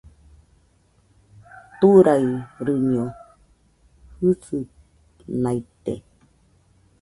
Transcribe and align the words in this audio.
Turaɨriño 1.79 3.05
jɨsɨnaite 4.21 5.93